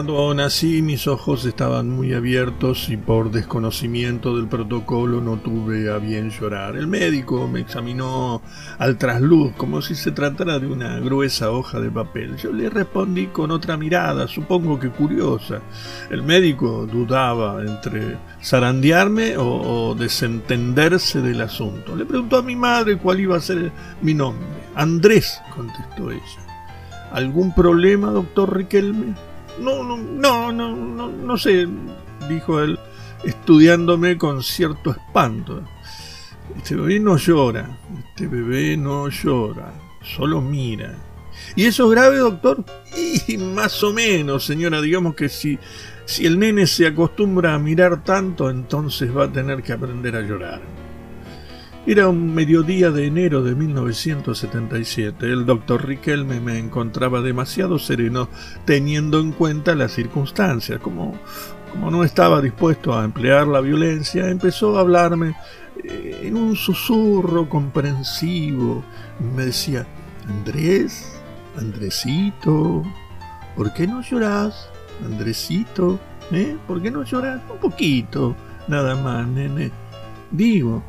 Cuando 0.00 0.32
nací 0.32 0.80
mis 0.80 1.06
ojos 1.06 1.44
estaban 1.44 1.90
muy 1.90 2.14
abiertos 2.14 2.88
y 2.88 2.96
por 2.96 3.30
desconocimiento 3.30 4.34
del 4.34 4.48
protocolo 4.48 5.20
no 5.20 5.36
tuve 5.36 5.92
a 5.92 5.98
bien 5.98 6.30
llorar. 6.30 6.74
El 6.74 6.86
médico 6.86 7.46
me 7.46 7.60
examinó 7.60 8.40
al 8.78 8.96
trasluz 8.96 9.52
como 9.58 9.82
si 9.82 9.94
se 9.94 10.10
tratara 10.10 10.58
de 10.58 10.68
una 10.68 10.98
gruesa 11.00 11.50
hoja 11.50 11.80
de 11.80 11.90
papel. 11.90 12.38
Yo 12.38 12.50
le 12.50 12.70
respondí 12.70 13.26
con 13.26 13.50
otra 13.50 13.76
mirada, 13.76 14.26
supongo 14.26 14.80
que 14.80 14.88
curiosa. 14.88 15.60
El 16.08 16.22
médico 16.22 16.88
dudaba 16.90 17.60
entre 17.60 18.16
zarandearme 18.42 19.34
o, 19.36 19.94
desentenderse 19.94 21.20
del 21.20 21.42
asunto. 21.42 21.94
Le 21.94 22.06
preguntó 22.06 22.38
a 22.38 22.42
mi 22.42 22.56
madre 22.56 22.96
cuál 22.96 23.20
iba 23.20 23.36
a 23.36 23.40
ser 23.42 23.70
mi 24.00 24.14
nombre. 24.14 24.46
Andrés, 24.74 25.42
contestó 25.54 26.10
ella. 26.10 26.40
¿Algún 27.12 27.54
problema, 27.54 28.12
doctor 28.12 28.56
Riquelme? 28.56 29.14
No, 29.60 29.84
no, 29.84 29.96
no, 29.98 30.52
no, 30.52 31.08
no, 31.08 31.38
sé, 31.38 31.68
dijo 32.28 32.60
él, 32.60 32.78
estudiándome 33.24 34.16
con 34.16 34.42
cierto 34.42 34.90
espanto. 34.90 35.62
Este 36.56 36.74
bebé 36.74 36.98
no 36.98 37.16
llora, 37.16 37.78
este 38.08 38.26
bebé 38.26 38.76
no 38.76 39.08
llora, 39.08 39.72
solo 40.02 40.40
mira. 40.40 40.96
¿Y 41.54 41.66
eso 41.66 41.84
es 41.84 41.90
grave, 41.90 42.18
doctor? 42.18 42.64
Más 43.54 43.82
o 43.82 43.92
menos, 43.92 44.44
señora, 44.44 44.80
digamos 44.80 45.14
que 45.14 45.28
si, 45.28 45.58
si 46.04 46.26
el 46.26 46.38
nene 46.38 46.66
se 46.66 46.86
acostumbra 46.86 47.54
a 47.54 47.58
mirar 47.58 48.02
tanto, 48.02 48.50
entonces 48.50 49.14
va 49.14 49.24
a 49.24 49.32
tener 49.32 49.62
que 49.62 49.72
aprender 49.72 50.16
a 50.16 50.22
llorar. 50.22 50.60
Era 51.86 52.08
un 52.08 52.34
mediodía 52.34 52.90
de 52.90 53.06
enero 53.06 53.42
de 53.42 53.54
1977. 53.54 55.26
El 55.26 55.46
doctor 55.46 55.86
Riquelme 55.86 56.38
me 56.38 56.58
encontraba 56.58 57.22
demasiado 57.22 57.78
sereno 57.78 58.28
teniendo 58.66 59.18
en 59.18 59.32
cuenta 59.32 59.74
las 59.74 59.92
circunstancias. 59.92 60.78
Como, 60.80 61.18
como 61.72 61.90
no 61.90 62.04
estaba 62.04 62.42
dispuesto 62.42 62.92
a 62.96 63.04
emplear 63.04 63.46
la 63.46 63.62
violencia, 63.62 64.28
empezó 64.28 64.76
a 64.76 64.82
hablarme 64.82 65.34
eh, 65.82 66.20
en 66.24 66.36
un 66.36 66.54
susurro 66.54 67.48
comprensivo. 67.48 68.84
Me 69.34 69.46
decía, 69.46 69.86
Andrés, 70.28 71.18
Andresito, 71.56 72.82
¿por 73.56 73.72
qué 73.72 73.86
no 73.86 74.02
lloras? 74.02 74.68
Andresito, 75.02 75.98
¿eh? 76.30 76.58
¿Por 76.66 76.82
qué 76.82 76.90
no 76.90 77.04
lloras? 77.04 77.40
Un 77.50 77.58
poquito, 77.58 78.36
nada 78.68 78.96
más, 78.96 79.26
nene. 79.26 79.72
Digo, 80.30 80.84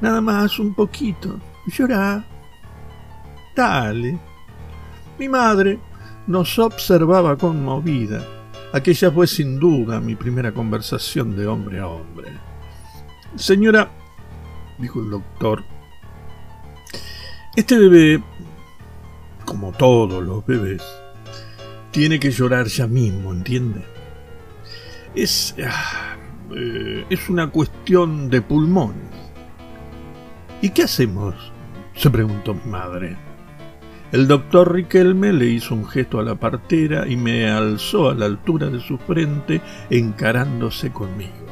Nada 0.00 0.20
más 0.20 0.58
un 0.58 0.74
poquito. 0.74 1.38
Llorá. 1.66 2.24
Dale. 3.54 4.18
Mi 5.18 5.28
madre 5.28 5.78
nos 6.26 6.58
observaba 6.58 7.36
conmovida. 7.36 8.24
Aquella 8.72 9.10
fue 9.10 9.26
sin 9.26 9.60
duda 9.60 10.00
mi 10.00 10.16
primera 10.16 10.52
conversación 10.52 11.36
de 11.36 11.46
hombre 11.46 11.78
a 11.78 11.86
hombre. 11.86 12.32
Señora, 13.36 13.90
dijo 14.78 15.00
el 15.00 15.10
doctor, 15.10 15.64
este 17.56 17.78
bebé, 17.78 18.22
como 19.44 19.70
todos 19.70 20.24
los 20.24 20.44
bebés, 20.44 20.82
tiene 21.92 22.18
que 22.18 22.32
llorar 22.32 22.66
ya 22.66 22.88
mismo, 22.88 23.32
¿entiende? 23.32 23.84
Es, 25.14 25.54
ah, 25.64 26.16
eh, 26.56 27.06
es 27.08 27.28
una 27.28 27.50
cuestión 27.50 28.28
de 28.28 28.42
pulmones. 28.42 29.03
¿Y 30.64 30.70
qué 30.70 30.84
hacemos? 30.84 31.34
se 31.94 32.08
preguntó 32.08 32.54
mi 32.54 32.70
madre. 32.70 33.18
El 34.12 34.26
doctor 34.26 34.72
Riquelme 34.72 35.30
le 35.30 35.44
hizo 35.44 35.74
un 35.74 35.86
gesto 35.86 36.20
a 36.20 36.22
la 36.22 36.36
partera 36.36 37.06
y 37.06 37.18
me 37.18 37.50
alzó 37.50 38.08
a 38.08 38.14
la 38.14 38.24
altura 38.24 38.70
de 38.70 38.80
su 38.80 38.96
frente 38.96 39.60
encarándose 39.90 40.90
conmigo. 40.90 41.44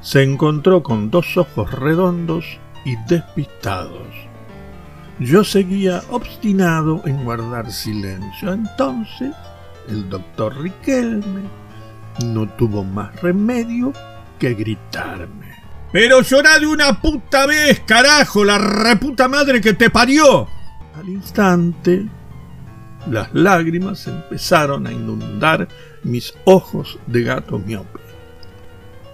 Se 0.00 0.24
encontró 0.24 0.82
con 0.82 1.08
dos 1.08 1.36
ojos 1.36 1.70
redondos 1.70 2.58
y 2.84 2.96
despistados. 3.08 4.08
Yo 5.20 5.44
seguía 5.44 6.02
obstinado 6.10 7.02
en 7.04 7.22
guardar 7.22 7.70
silencio. 7.70 8.52
Entonces, 8.52 9.30
el 9.88 10.08
doctor 10.08 10.60
Riquelme 10.60 11.42
no 12.24 12.48
tuvo 12.48 12.82
más 12.82 13.14
remedio 13.22 13.92
que 14.40 14.54
gritarme. 14.54 15.47
Pero 15.92 16.20
llorá 16.20 16.58
de 16.58 16.66
una 16.66 17.00
puta 17.00 17.46
vez, 17.46 17.80
carajo, 17.80 18.44
la 18.44 18.58
reputa 18.58 19.26
madre 19.26 19.60
que 19.60 19.72
te 19.72 19.88
parió. 19.88 20.46
Al 20.94 21.08
instante, 21.08 22.06
las 23.10 23.32
lágrimas 23.32 24.06
empezaron 24.06 24.86
a 24.86 24.92
inundar 24.92 25.68
mis 26.02 26.34
ojos 26.44 26.98
de 27.06 27.22
gato 27.22 27.58
miope. 27.58 28.00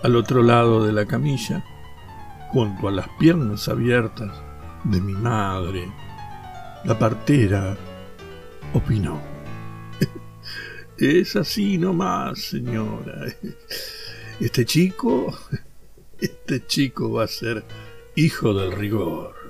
Al 0.02 0.16
otro 0.16 0.42
lado 0.42 0.84
de 0.84 0.92
la 0.92 1.06
camilla, 1.06 1.64
junto 2.50 2.88
a 2.88 2.92
las 2.92 3.08
piernas 3.20 3.68
abiertas 3.68 4.32
de 4.82 5.00
mi 5.00 5.12
madre, 5.12 5.90
la 6.84 6.98
partera 6.98 7.76
opinó. 8.72 9.20
Es 10.98 11.34
así 11.34 11.78
nomás, 11.78 12.38
señora. 12.40 13.26
Este 14.40 14.64
chico 14.64 15.36
este 16.20 16.64
chico 16.66 17.12
va 17.12 17.25
a 17.25 17.28
ser 17.28 17.64
hijo 18.14 18.54
del 18.54 18.72
rigor. 18.72 19.44